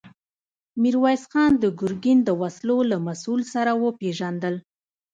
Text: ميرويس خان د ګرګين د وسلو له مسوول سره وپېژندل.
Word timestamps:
ميرويس 0.81 1.23
خان 1.31 1.51
د 1.59 1.65
ګرګين 1.79 2.19
د 2.23 2.29
وسلو 2.41 2.77
له 2.91 2.97
مسوول 3.05 3.41
سره 3.53 3.71
وپېژندل. 3.83 4.55